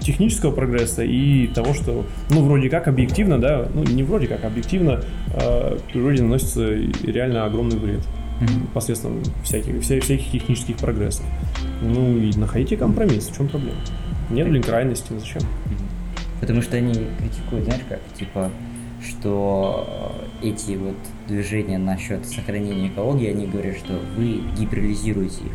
[0.01, 5.03] технического прогресса и того, что, ну, вроде как объективно, да, ну, не вроде как, объективно
[5.35, 6.73] э, природе наносится
[7.05, 8.01] реально огромный вред
[8.41, 8.73] mm-hmm.
[8.75, 11.25] посредством всяких, вся, всяких технических прогрессов.
[11.83, 13.79] Ну и находите компромисс, в чем проблема?
[14.31, 15.43] Нет, блин, крайности, зачем?
[16.41, 18.51] Потому что они критикуют, знаешь как, типа,
[19.03, 20.97] что эти вот
[21.27, 25.53] движения насчет сохранения экологии, они говорят, что вы гиперализируете их.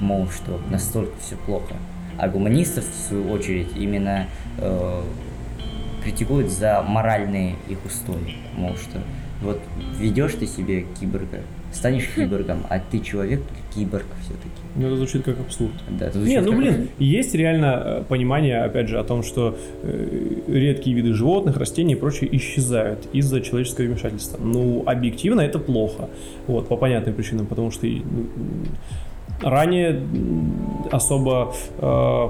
[0.00, 1.74] Мол, что настолько все плохо.
[2.18, 4.26] А гуманистов, в свою очередь, именно
[4.58, 5.02] э,
[6.02, 8.36] критикуют за моральные их устои.
[8.56, 9.00] Мол, что
[9.42, 9.60] вот
[9.98, 11.40] ведешь ты себе киборга,
[11.72, 13.40] станешь киборгом, а ты человек,
[13.74, 14.50] киборг все-таки.
[14.74, 15.72] Ну, это звучит как абсурд.
[15.90, 19.56] Да, это Не, ну как блин, есть реально э, понимание, опять же, о том, что
[19.82, 24.38] э, редкие виды животных, растений и прочее исчезают из-за человеческого вмешательства.
[24.42, 26.08] Ну, объективно это плохо.
[26.46, 28.26] Вот, по понятным причинам, потому что ну,
[29.42, 30.02] ранее
[30.90, 32.28] особо э,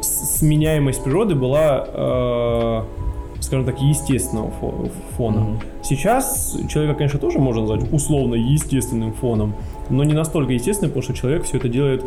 [0.00, 2.82] сменяемость природы была, э,
[3.42, 5.40] скажем так, естественного фо- фона.
[5.40, 5.60] Мгм.
[5.82, 9.54] Сейчас человека, конечно, тоже можно назвать условно естественным фоном,
[9.90, 12.04] но не настолько естественным, потому что человек все это делает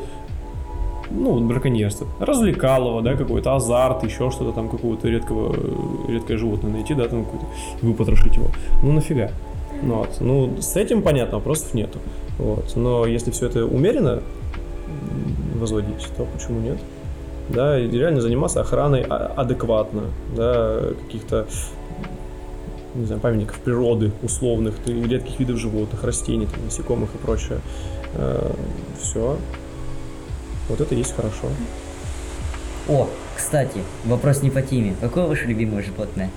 [1.12, 2.08] ну, браконьерство.
[2.19, 5.56] Развлекалово, да, какой-то азарт, еще что-то там, какого-то редкого,
[6.08, 7.45] редкое животное найти, да, там какое-то,
[7.82, 8.48] и выпотрошить его.
[8.82, 9.32] Ну, нафига?
[9.84, 10.17] Ну, вот.
[10.19, 12.00] ну, с этим понятно, вопросов нету.
[12.38, 12.76] Вот.
[12.76, 14.21] Но если все это умеренно
[15.56, 16.78] возводить, то почему нет?
[17.50, 20.04] Да, и реально заниматься охраной а- адекватно,
[20.36, 21.46] да, каких-то
[22.96, 27.60] не знаю, памятников природы условных, ты- редких видов животных, растений, там, насекомых и прочее.
[29.02, 29.38] все.
[30.70, 31.48] Вот это есть хорошо.
[32.88, 34.96] О, кстати, вопрос не по теме.
[35.02, 36.30] Какое ваше любимое животное?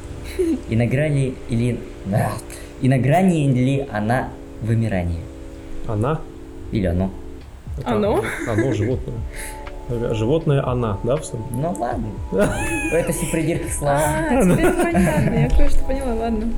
[0.68, 1.78] И на грани или...
[2.82, 4.28] И на грани ли она
[4.62, 5.20] вымирания?
[5.86, 6.20] Она.
[6.72, 7.10] Или оно?
[7.78, 8.24] это- Оно?
[8.48, 9.14] Оно животное.
[9.88, 11.46] Животное она, да, в самом?
[11.50, 12.08] Ну ладно.
[12.92, 13.98] Это все придирки слова.
[13.98, 16.52] А, теперь понятно, я кое-что поняла, ладно.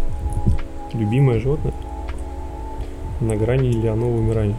[0.93, 1.73] Любимое животное?
[3.21, 4.57] На грани или оно вымирания?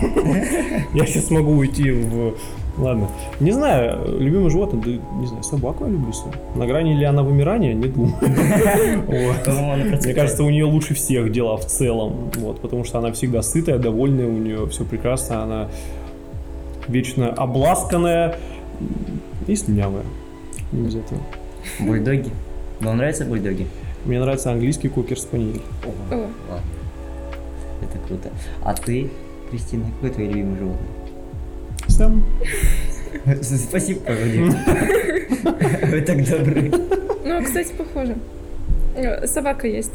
[0.94, 2.34] Я сейчас могу уйти в...
[2.76, 3.08] Ладно.
[3.38, 6.34] Не знаю, любимое животное, да, не знаю, собаку я люблю свою.
[6.56, 8.14] На грани ли она вымирания, не думаю.
[10.04, 13.78] Мне кажется, у нее лучше всех дела в целом, вот, потому что она всегда сытая,
[13.78, 15.68] довольная, у нее все прекрасно, она
[16.88, 18.36] вечно обласканная
[19.46, 20.04] и слюнявая.
[20.72, 21.20] Не без этого.
[21.80, 22.30] Бульдоги.
[22.80, 23.66] Вам нравятся бульдоги?
[24.04, 25.62] Мне нравится английский кокер спаниель.
[26.10, 28.30] Это круто.
[28.62, 29.10] А ты,
[29.50, 30.88] Кристина, какое твое любимое животное?
[31.94, 32.24] Сэм.
[33.42, 34.56] Спасибо, Владимир.
[35.90, 36.72] Вы так добры.
[37.24, 38.16] Ну, кстати, похоже.
[39.26, 39.92] Собака есть.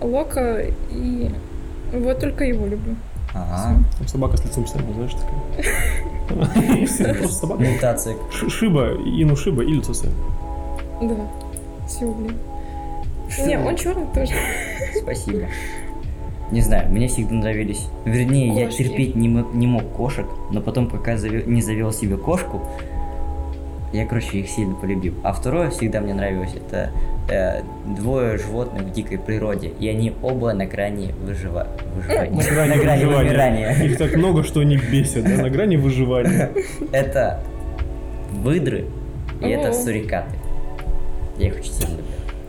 [0.00, 1.30] Лока, и
[1.92, 2.96] вот только его люблю.
[3.34, 3.82] Ага.
[3.98, 5.40] Там собака с лицом Сэма, знаешь, такая.
[7.18, 7.62] Просто собака.
[7.62, 8.16] Мутация.
[8.48, 10.14] Шиба, Ину Шиба и лицо Сэма.
[11.02, 11.16] Да.
[11.86, 12.36] Все, блин.
[13.46, 14.32] Не, он черный тоже.
[15.02, 15.46] Спасибо.
[16.52, 17.86] Не знаю, мне всегда нравились.
[18.04, 18.82] Вернее, я Кошки.
[18.82, 22.62] терпеть не мог, не мог кошек, но потом, пока заве- не завел себе кошку,
[23.92, 25.14] я, короче, их сильно полюбил.
[25.22, 26.90] А второе всегда мне нравилось, это
[27.28, 27.62] э,
[27.96, 31.68] двое животных в дикой природе, и они оба на грани выжива...
[31.96, 32.30] выживания.
[32.30, 33.28] На грани выживания.
[33.28, 33.72] вымирания.
[33.84, 36.50] Их так много, что они бесят, да, на грани выживания.
[36.92, 37.42] Это
[38.32, 38.86] выдры,
[39.40, 40.36] и это сурикаты.
[41.38, 42.04] Я их очень сильно люблю.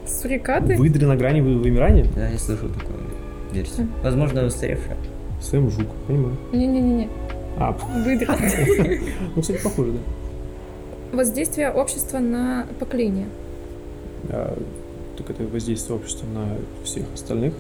[0.08, 0.76] Сурикаты?
[0.76, 2.06] Выдры на грани вы- вымирания?
[2.16, 2.91] Да, я слышал такую
[3.52, 3.88] версию.
[4.04, 4.98] Возможно, устаревшая.
[5.42, 6.38] Сэм Жук, понимаю.
[6.54, 7.10] Не-не-не-не.
[7.58, 8.38] А, Выдра.
[9.36, 11.18] ну, кстати, похоже, да.
[11.18, 13.28] Воздействие общества на поколение.
[14.30, 14.58] А,
[15.18, 16.46] так это воздействие общества на
[16.86, 17.54] всех остальных.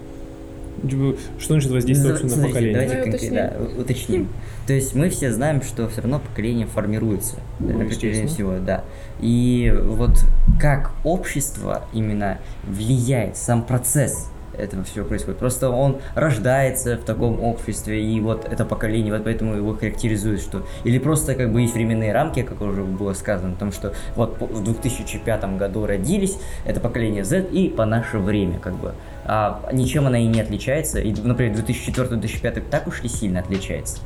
[0.90, 2.74] Типа, Что значит воздействие общества на поколение?
[2.74, 4.30] Давайте Давай конкретно да, уточним.
[4.68, 8.28] То есть мы все знаем, что все равно поколение формируется Ну, на протяжении естественно.
[8.54, 8.84] всего, да.
[9.20, 10.24] И вот
[10.60, 15.40] как общество именно влияет, сам процесс этого всего происходит.
[15.40, 20.66] Просто он рождается в таком обществе, и вот это поколение, вот поэтому его характеризует, что...
[20.84, 24.64] Или просто как бы есть временные рамки, как уже было сказано, потому что вот в
[24.64, 28.94] 2005 году родились, это поколение Z, и по наше время, как бы.
[29.26, 31.00] А ничем она и не отличается.
[31.00, 34.00] И, например, 2004-2005 так уж ли сильно отличается?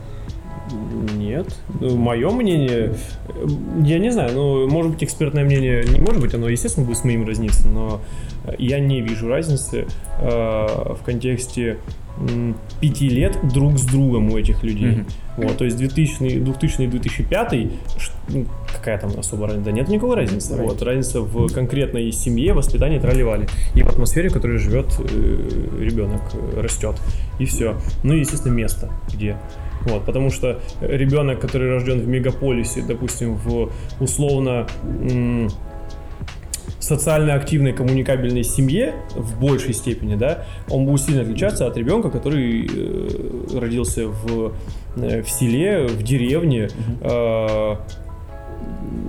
[1.15, 1.47] Нет.
[1.79, 2.95] Ну, Мое мнение,
[3.83, 7.03] я не знаю, ну, может быть, экспертное мнение не может быть, оно, естественно, будет с
[7.03, 8.01] моим разниться, но
[8.57, 9.85] я не вижу разницы
[10.19, 11.77] э, в контексте
[12.79, 14.91] пяти лет друг с другом у этих людей.
[14.91, 15.05] Мгм.
[15.37, 17.51] Вот, то есть 2000, 2000 и 2005,
[17.99, 19.65] ш- ну, какая там особо разница?
[19.65, 20.55] Да нет никакой разницы.
[20.55, 23.47] Вот, разница в конкретной семье, воспитании тролливали.
[23.73, 26.95] И в атмосфере, в которой живет э, ребенок, э, растет.
[27.37, 27.75] И все.
[28.03, 29.35] Ну и, естественно, место, где.
[29.81, 35.49] Вот, потому что ребенок, который рожден в мегаполисе, допустим, в условно м,
[36.85, 42.69] социально активной коммуникабельной семье в большей степени, да, он будет сильно отличаться от ребенка, который
[42.71, 44.53] э, родился в,
[44.95, 46.69] э, в селе, в деревне,
[47.01, 47.75] э,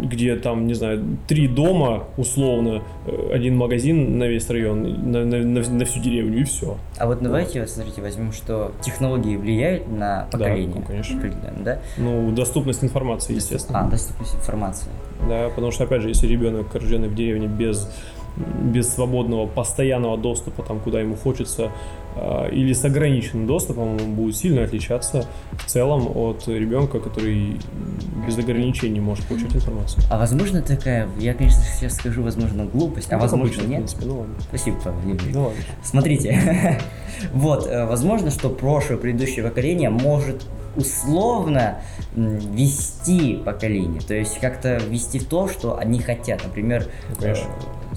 [0.02, 5.38] где там, не знаю, три дома, условно, э, один магазин на весь район, на, на,
[5.38, 6.76] на, на всю деревню, и все.
[6.98, 7.70] А вот давайте, вот.
[7.70, 10.74] смотрите, возьмем, что технологии влияют на поколение.
[10.74, 11.32] Да, ну, конечно.
[11.64, 11.78] Да?
[11.96, 13.80] Ну, доступность информации, естественно.
[13.80, 14.90] А, доступность информации.
[15.28, 17.88] Да, потому что, опять же, если ребенок, рожденный в деревне без
[18.36, 21.70] без свободного постоянного доступа там, куда ему хочется,
[22.52, 27.58] или с ограниченным доступом, он будет сильно отличаться в целом от ребенка, который
[28.26, 30.02] без ограничений может получать информацию.
[30.10, 33.90] А возможно такая, я, конечно, сейчас скажу, возможно, глупость, а ну, возможно обычно, нет?
[33.90, 34.34] В принципе, ну ладно.
[34.40, 34.98] Спасибо, Павел
[35.32, 35.60] Ну ладно.
[35.82, 36.80] Смотрите,
[37.32, 41.80] вот, э, возможно, что прошлое, предыдущее поколение может условно
[42.14, 46.44] вести поколение, то есть как-то вести в то, что они хотят.
[46.44, 46.86] Например,
[47.18, 47.26] ну,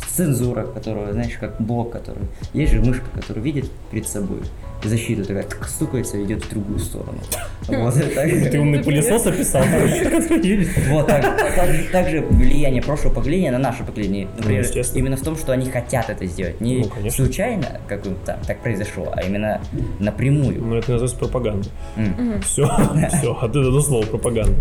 [0.07, 2.23] цензура, которая, знаешь, как блок, который...
[2.53, 4.41] Есть же мышка, которая видит перед собой
[4.87, 7.19] защиту, такая стукается и идет в другую сторону.
[7.69, 9.61] Вот, Ты умный пылесос описал,
[10.89, 11.07] Вот,
[11.91, 14.27] также влияние прошлого поколения на наше поколение.
[14.37, 14.65] Ну, например,
[14.95, 16.59] именно в том, что они хотят это сделать.
[16.61, 19.61] Не ну, случайно, как так произошло, а именно
[19.99, 20.63] напрямую.
[20.63, 21.67] Ну, это называется пропаганда.
[22.43, 22.67] Все,
[23.19, 24.55] все, от этого слова пропаганда.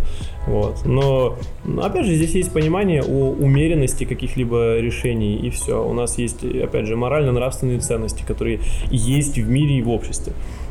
[0.46, 0.84] Вот.
[0.84, 1.38] Но,
[1.82, 5.82] опять же, здесь есть понимание о умеренности каких-либо решений, и все.
[5.82, 10.07] У нас есть, опять же, морально-нравственные ценности, которые есть в мире и в обществе.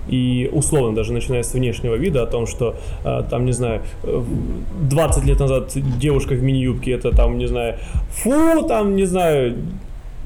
[0.08, 3.82] И условно, даже начиная с внешнего вида, о том, что э, там, не знаю,
[4.89, 7.76] 20 лет назад девушка в мини-юбке, это там, не знаю,
[8.12, 9.56] фу, там, не знаю,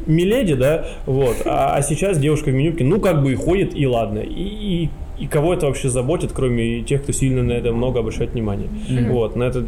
[0.05, 3.85] Миледи, да, вот, а, а сейчас девушка в мини-юбке, ну, как бы и ходит, и
[3.85, 4.19] ладно.
[4.19, 4.43] И,
[4.83, 4.89] и
[5.21, 8.67] и кого это вообще заботит, кроме тех, кто сильно на это много обращает внимание.
[8.67, 9.11] Mm-hmm.
[9.11, 9.63] Вот, на это,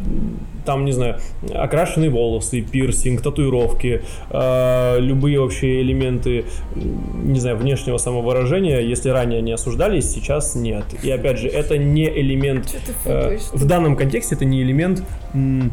[0.65, 1.17] там, не знаю,
[1.53, 9.51] окрашенные волосы, пирсинг, татуировки, э, любые вообще элементы, не знаю, внешнего самовыражения, если ранее не
[9.51, 10.85] осуждались, сейчас нет.
[11.03, 15.03] И опять же, это не элемент, э, в данном контексте это не элемент
[15.35, 15.71] м,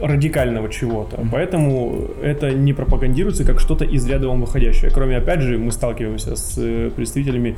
[0.00, 1.28] радикального чего-то, mm-hmm.
[1.30, 4.90] поэтому это не пропагандируется как что-то из ряда выходящее.
[4.90, 7.56] Кроме, опять же, мы сталкиваемся с э, представителями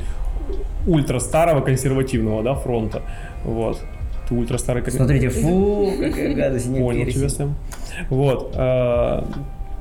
[0.87, 3.01] ультра старого консервативного, да, фронта.
[3.43, 3.79] Вот.
[4.27, 7.55] Ты ультра старый Смотрите, фу, какая гадость, Понял тебя, Сэм.
[8.09, 8.53] Вот.
[8.55, 9.27] А,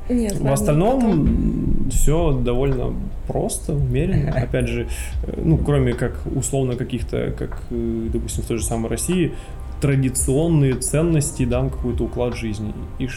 [0.09, 2.92] нет, в остальном все довольно
[3.27, 4.31] просто, умеренно.
[4.37, 4.87] Опять же,
[5.27, 9.33] э, ну, кроме как условно каких-то, как, э, допустим, в той же самой России,
[9.81, 12.72] традиционные ценности, да, какой-то уклад жизни.
[12.98, 13.09] И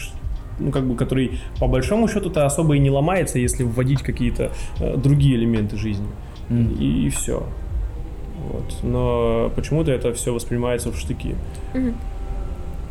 [0.58, 4.96] ну, как бы, который по большому счету-то особо и не ломается, если вводить какие-то э,
[4.96, 6.08] другие элементы жизни.
[6.50, 6.78] Mm.
[6.78, 7.42] И, и все.
[8.50, 8.82] Вот.
[8.82, 11.34] Но почему-то это все воспринимается в штыки.
[11.74, 11.92] Угу.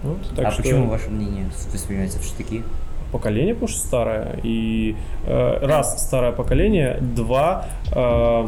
[0.04, 0.62] Вот, так а что...
[0.62, 2.64] почему, ваше мнение, воспринимается в штыки?
[3.12, 4.40] Поколение, потому что старое.
[4.44, 8.48] И э, раз старое поколение, два э,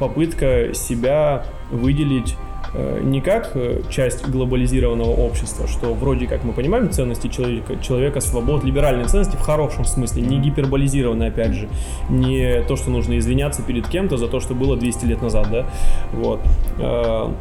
[0.00, 2.36] попытка себя выделить
[3.02, 8.64] не как э, часть глобализированного общества, что вроде как мы понимаем ценности человека, человека свобод,
[8.64, 11.68] либеральные ценности в хорошем смысле, не гиперболизированные, опять же,
[12.08, 15.66] не то, что нужно извиняться перед кем-то за то, что было 200 лет назад, да,
[16.12, 16.40] вот.
[16.78, 17.32] Э,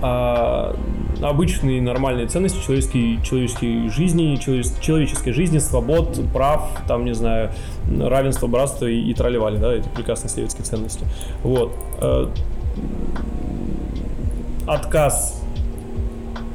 [0.00, 0.74] а
[1.20, 7.50] обычные нормальные ценности человеческой, человеческой жизни, человеческой жизни, свобод, прав, там, не знаю,
[8.00, 11.04] равенство, братство и, и тролливали, да, эти прекрасные советские ценности.
[11.42, 11.72] Вот
[14.68, 15.38] отказ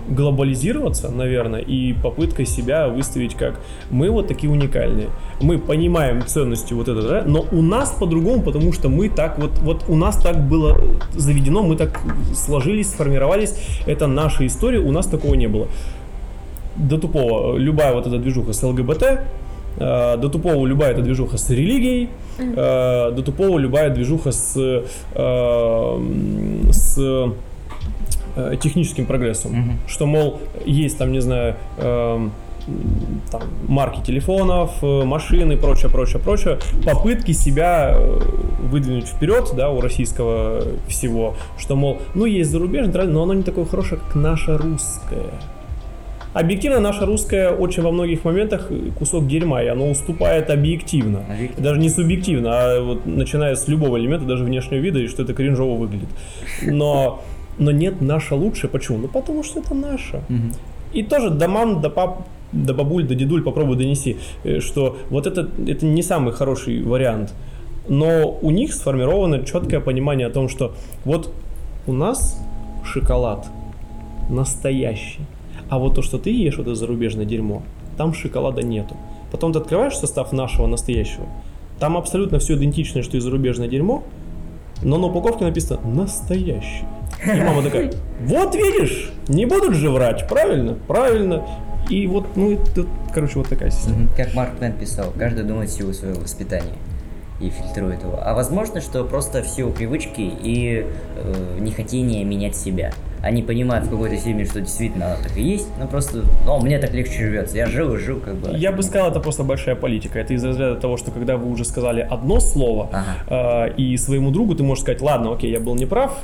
[0.07, 5.09] глобализироваться, наверное, и попытка себя выставить как мы вот такие уникальные.
[5.41, 9.59] Мы понимаем ценности вот этого, да, но у нас по-другому, потому что мы так вот,
[9.59, 10.77] вот у нас так было
[11.15, 11.99] заведено, мы так
[12.35, 15.67] сложились, сформировались, это наша история, у нас такого не было.
[16.75, 19.03] До тупого, любая вот эта движуха с ЛГБТ,
[19.77, 24.83] э, до тупого любая эта движуха с религией, э, до тупого любая движуха с, э,
[26.71, 27.33] с
[28.35, 29.51] э, техническим прогрессом.
[29.51, 29.71] Угу.
[29.87, 32.29] Что, мол, есть там, не знаю, э,
[33.31, 38.19] там, марки телефонов, э, машины прочее, прочее, прочее, попытки себя э,
[38.61, 43.65] выдвинуть вперед, да, у российского всего, что, мол, ну, есть зарубежное, но оно не такое
[43.65, 45.31] хорошее, как наше русское.
[46.33, 51.23] Объективно, наша русская очень во многих моментах кусок дерьма, и оно уступает объективно.
[51.29, 51.63] объективно.
[51.63, 55.35] Даже не субъективно, а вот начиная с любого элемента, даже внешнего вида, и что это
[55.35, 56.09] кринжово выглядит.
[56.63, 57.21] Но
[57.57, 58.67] но нет наша лучше.
[58.67, 58.97] Почему?
[58.97, 60.17] Ну потому что это наша.
[60.29, 60.53] Угу.
[60.93, 65.27] И тоже до мам, до пап, до бабуль, до дедуль попробуй донеси, э, что вот
[65.27, 67.33] это, это не самый хороший вариант.
[67.89, 71.33] Но у них сформировано четкое понимание о том, что вот
[71.85, 72.39] у нас
[72.85, 73.47] шоколад
[74.29, 75.19] настоящий,
[75.69, 77.63] а вот то, что ты ешь, вот это зарубежное дерьмо,
[77.97, 78.95] там шоколада нету.
[79.31, 81.25] Потом ты открываешь состав нашего настоящего,
[81.79, 84.03] там абсолютно все идентичное, что и зарубежное дерьмо,
[84.81, 86.85] но на упаковке написано «настоящий».
[87.25, 90.77] И мама такая, вот видишь, не будут же врать, правильно?
[90.87, 91.43] Правильно.
[91.89, 94.07] И вот, ну, это, короче, вот такая система.
[94.15, 96.75] Как Марк Твен писал, каждый думает в силу своего воспитания
[97.39, 98.19] и фильтрует его.
[98.21, 102.93] А возможно, что просто в силу привычки и э, нехотения менять себя.
[103.21, 106.93] Они понимают в какой-то степени, что действительно так и есть, но просто, ну, мне так
[106.93, 107.57] легче живется.
[107.57, 108.55] Я жил и жил, как бы.
[108.57, 110.19] Я бы сказал, это просто большая политика.
[110.19, 113.67] Это из разряда того, что когда вы уже сказали одно слово, ага.
[113.67, 116.21] э, и своему другу ты можешь сказать, ладно, окей, я был неправ,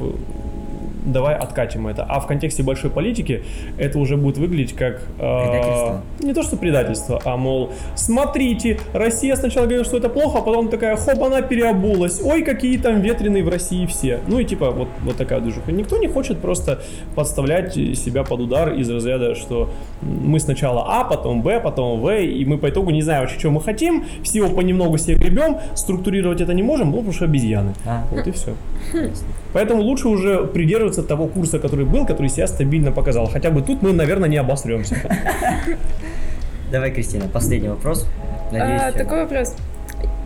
[1.05, 2.03] давай откатим это.
[2.03, 3.43] А в контексте большой политики
[3.77, 5.01] это уже будет выглядеть как...
[5.19, 10.41] Э, не то, что предательство, а, мол, смотрите, Россия сначала говорила, что это плохо, а
[10.41, 12.21] потом такая, хоп, она переобулась.
[12.23, 14.19] Ой, какие там ветреные в России все.
[14.27, 15.71] Ну и типа вот, вот такая движуха.
[15.71, 16.81] Никто не хочет просто
[17.15, 19.69] подставлять себя под удар из разряда, что
[20.01, 23.51] мы сначала А, потом Б, потом В, и мы по итогу не знаем вообще, что
[23.51, 27.73] мы хотим, всего понемногу себе гребем, структурировать это не можем, ну, потому что обезьяны.
[27.85, 28.03] А.
[28.11, 28.53] Вот и все.
[29.53, 33.27] Поэтому лучше уже придерживаться того курса, который был, который себя стабильно показал.
[33.27, 34.95] Хотя бы тут мы, наверное, не обосремся.
[36.71, 38.07] Давай, Кристина, последний вопрос.
[38.51, 39.55] Надеюсь, а, такой вопрос.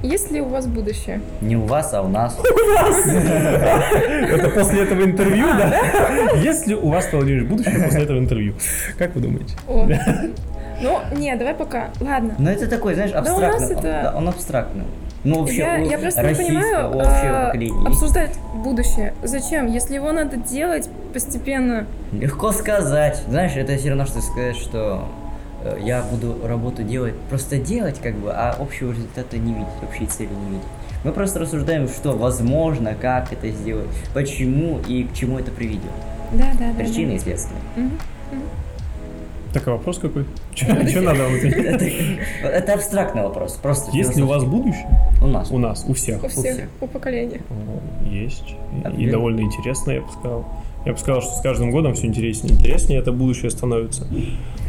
[0.02, 1.22] Есть ли у вас будущее?
[1.40, 2.38] Не у вас, а у нас.
[2.44, 3.08] У нас!
[3.08, 6.34] Это после этого интервью, да?
[6.44, 8.56] Есть ли у вас, Владимир, будущее после этого интервью?
[8.98, 9.56] Как вы думаете?
[9.68, 11.92] Ну, не, давай пока.
[12.02, 12.36] Ладно.
[12.38, 14.12] Ну, это такой, знаешь, абстрактный.
[14.14, 14.84] Он абстрактный.
[15.24, 17.54] Ну, вообще, я, я просто не понимаю, а,
[17.86, 19.14] обсуждать будущее.
[19.24, 19.68] Зачем?
[19.68, 21.86] Если его надо делать постепенно.
[22.12, 23.24] Легко сказать.
[23.28, 25.08] Знаешь, это все равно, что сказать, что
[25.64, 30.08] э, я буду работу делать, просто делать, как бы, а общего результата не видеть, общей
[30.08, 30.68] цели не видеть.
[31.06, 35.92] Мы просто рассуждаем, что возможно, как это сделать, почему и к чему это приведет.
[36.34, 36.84] Да, да, да.
[36.84, 37.16] Причины да.
[37.16, 37.58] и следствия.
[37.78, 38.42] Угу, угу.
[39.54, 40.26] Так, а вопрос какой?
[40.56, 43.60] Что надо вам Это абстрактный вопрос.
[43.62, 44.88] Просто Есть ли у вас будущее?
[45.22, 45.52] У нас.
[45.52, 46.24] У нас, у всех.
[46.24, 47.42] У всех, у поколения.
[48.10, 48.56] Есть.
[48.98, 50.46] И довольно интересно, я бы сказал.
[50.86, 54.08] Я бы сказал, что с каждым годом все интереснее и интереснее это будущее становится.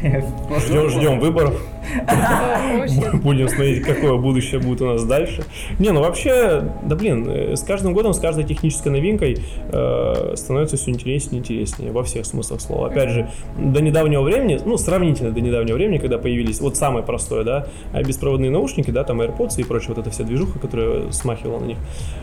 [0.04, 1.54] Ждем, ждем выборов.
[3.22, 5.44] Будем смотреть, какое будущее будет у нас дальше.
[5.78, 9.38] Не, ну вообще, да блин, э, с каждым годом, с каждой технической новинкой
[9.70, 12.88] э, становится все интереснее и интереснее во всех смыслах слова.
[12.88, 17.44] Опять же, до недавнего времени, ну, сравнительно до недавнего времени, когда появились, вот самое простое,
[17.44, 21.66] да, беспроводные наушники, да, там AirPods и прочее, вот эта вся движуха, которая смахивала на
[21.66, 21.78] них.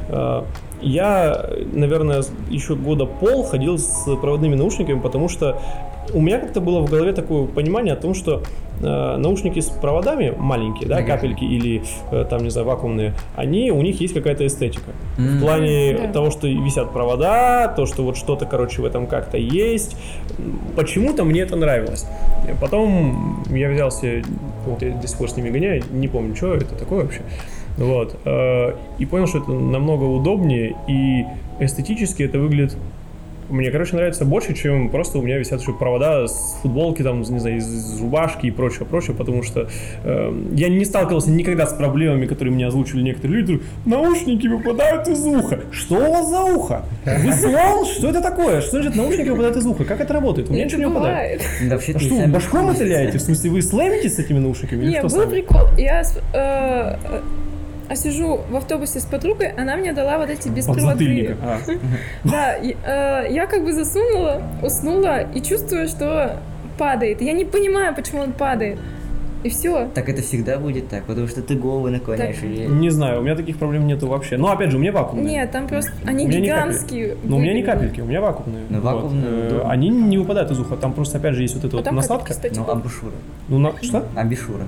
[0.10, 0.44] Э,
[0.82, 5.62] я, наверное, еще года пол ходил с проводными наушниками, потому что
[6.14, 8.44] у меня как-то было в голове такое понимание о том, что
[8.82, 13.82] э, наушники с проводами маленькие, да, капельки или э, там, не знаю, вакуумные, они, у
[13.82, 14.92] них есть какая-то эстетика.
[15.18, 15.38] Mm-hmm.
[15.38, 16.12] В плане yeah.
[16.12, 19.96] того, что висят провода, то, что вот что-то, короче, в этом как-то есть.
[20.76, 22.06] Почему-то мне это нравилось.
[22.60, 24.22] Потом я взялся,
[24.66, 27.22] вот я до сих пор с ними гоняю, не помню, что это такое вообще.
[27.78, 28.16] Вот.
[28.26, 31.26] Э, и понял, что это намного удобнее, и
[31.60, 32.78] эстетически это выглядит
[33.52, 37.40] мне, короче, нравится больше, чем просто у меня висят еще провода с футболки, там, не
[37.40, 39.70] знаю, из рубашки и прочее, прочее, потому что
[40.04, 43.62] э, я не сталкивался никогда с проблемами, которые мне озвучивали некоторые люди.
[43.86, 45.60] Наушники выпадают из уха.
[45.72, 46.86] Что у вас за ухо?
[47.06, 47.86] Вы слон?
[47.86, 48.62] Что это такое?
[48.62, 49.86] Что значит наушники выпадают из уха?
[49.86, 50.50] Как это работает?
[50.50, 51.42] У меня ничего не выпадает.
[51.70, 53.18] Да, а что, вы башком отыляете?
[53.18, 54.86] В смысле, вы слэмите с этими наушниками?
[54.86, 55.68] Нет, был прикол.
[55.78, 57.22] Я э,
[57.92, 61.36] а сижу в автобусе с подругой, она мне дала вот эти беспроводные.
[61.44, 61.60] А.
[62.24, 66.38] Да, э, я как бы засунула, уснула и чувствую, что
[66.78, 67.22] падает.
[67.22, 68.80] Я не понимаю, почему он падает.
[69.44, 69.90] И все.
[69.94, 72.38] Так это всегда будет так, потому что ты голову наклоняешь.
[72.38, 72.46] Так...
[72.46, 72.66] И...
[72.68, 74.38] Не знаю, у меня таких проблем нету вообще.
[74.38, 75.34] Но опять же, у меня вакуумные.
[75.34, 77.18] Нет, там просто они гигантские.
[77.24, 78.64] Но у меня не капельки, у меня вакуумные.
[78.70, 79.54] Ну, вакуумные.
[79.56, 79.66] Вот.
[79.66, 80.78] Они не выпадают из уха.
[80.78, 82.34] Там просто опять же есть вот эта а вот насадка.
[82.56, 83.16] Ну, амбушюра.
[83.50, 83.74] Ну, на...
[83.82, 84.06] что?
[84.16, 84.64] Амбишура.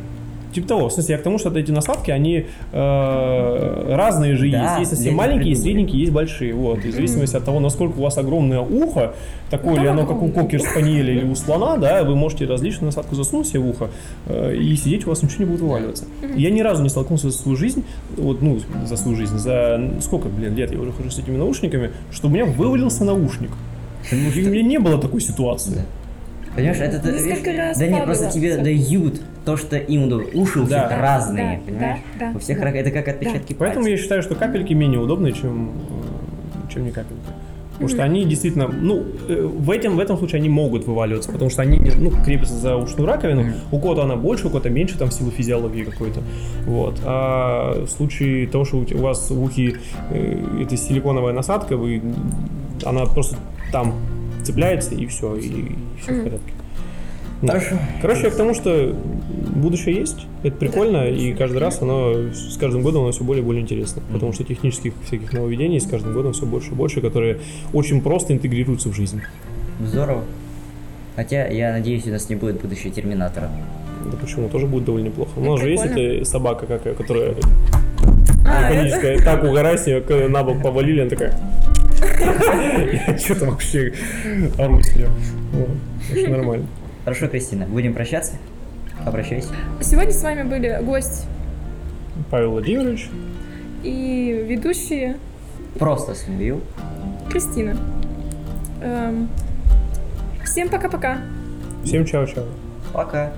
[0.53, 0.89] Типа того.
[0.89, 4.79] В смысле, я к тому, что эти насадки, они э, разные же да, есть.
[4.79, 6.53] Есть совсем маленькие, есть средненькие, есть большие.
[6.53, 6.85] Вот.
[6.85, 9.13] И в зависимости от того, насколько у вас огромное ухо,
[9.49, 13.15] такое ли оно, как у кокер спаниеля или у слона, да, вы можете различную насадку
[13.15, 13.89] засунуть себе в ухо,
[14.27, 16.05] э, и сидеть у вас ничего не будет вываливаться.
[16.35, 17.83] Я ни разу не столкнулся за свою жизнь,
[18.17, 21.91] вот, ну, за свою жизнь, за сколько, блин, лет я уже хожу с этими наушниками,
[22.11, 23.51] что у меня вывалился наушник.
[24.12, 25.83] У меня не было такой ситуации.
[26.56, 27.12] Понимаешь, это...
[27.12, 30.27] Несколько видишь, раз Да нет, просто тебе дают то, что им удобно.
[30.33, 31.02] Уши у всех да.
[31.02, 32.00] разные, да, понимаешь?
[32.19, 32.69] Да, да, у всех да.
[32.69, 33.60] это как отпечатки да.
[33.60, 35.71] Поэтому я считаю, что капельки менее удобные, чем,
[36.67, 37.19] э, чем не капельки.
[37.73, 41.50] Потому что они действительно, ну, э, в этом, в этом случае они могут вываливаться, потому
[41.50, 43.41] что они, ну, крепятся за ушную раковину.
[43.41, 43.56] Mm-hmm.
[43.71, 46.21] У кого-то она больше, у кого-то меньше, там, в силу физиологии какой-то.
[46.65, 47.00] Вот.
[47.04, 49.77] А в случае того, что у вас в ухе
[50.12, 52.02] э, это силиконовая насадка, вы,
[52.85, 53.37] она просто
[53.71, 53.96] там
[54.44, 56.21] цепляется, и все, и, и все mm-hmm.
[56.21, 56.54] в порядке.
[57.48, 57.77] Хорошо.
[58.02, 58.96] Короче, я к тому, что
[59.56, 61.10] будущее есть, это прикольно, да.
[61.10, 64.13] и каждый раз оно, с каждым годом оно все более и более интересно, mm-hmm.
[64.13, 67.39] потому что технических всяких нововведений с каждым годом все больше и больше, которые
[67.73, 69.21] очень просто интегрируются в жизнь.
[69.85, 70.23] Здорово.
[71.15, 73.52] Хотя, я надеюсь, у нас не будет будущего Терминатора.
[74.12, 74.50] Да почему?
[74.50, 75.31] Тоже будет довольно неплохо.
[75.37, 77.35] У нас же есть эта собака какая, которая
[78.46, 79.19] А, механическая.
[79.23, 81.39] Так угорай с нее, на бок повалили, она такая...
[83.08, 83.94] Я что-то вообще
[84.58, 85.10] ору с нее.
[86.27, 86.65] Нормально.
[87.04, 88.33] Хорошо, Кристина, будем прощаться?
[89.06, 89.49] Обращайся.
[89.81, 91.25] Сегодня с вами были гость
[92.29, 93.10] Павел Владимирович.
[93.83, 95.17] и ведущие
[95.77, 96.62] Просто слюбил.
[97.29, 97.75] Кристина.
[98.81, 99.27] Эм,
[100.43, 101.17] Всем пока-пока.
[101.83, 102.45] Всем чао-чао.
[102.93, 103.33] Пока.